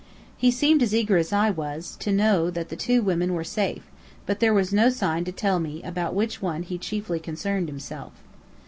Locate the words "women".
3.03-3.35